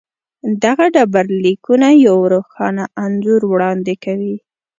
[0.63, 4.35] دغه ډبرلیکونه یو روښانه انځور وړاندې کوي.